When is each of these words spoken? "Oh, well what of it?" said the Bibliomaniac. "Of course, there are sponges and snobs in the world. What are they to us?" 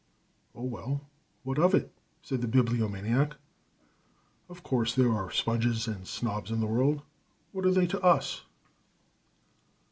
"Oh, 0.55 0.63
well 0.63 1.01
what 1.43 1.59
of 1.59 1.75
it?" 1.75 1.93
said 2.23 2.41
the 2.41 2.47
Bibliomaniac. 2.47 3.35
"Of 4.49 4.63
course, 4.63 4.95
there 4.95 5.11
are 5.13 5.29
sponges 5.29 5.87
and 5.87 6.07
snobs 6.07 6.49
in 6.49 6.59
the 6.59 6.65
world. 6.65 7.03
What 7.51 7.67
are 7.67 7.71
they 7.71 7.85
to 7.85 8.01
us?" 8.01 8.41